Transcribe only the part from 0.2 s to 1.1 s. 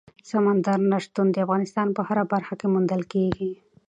سمندر نه